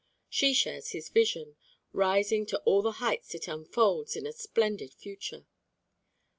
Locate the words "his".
0.93-1.09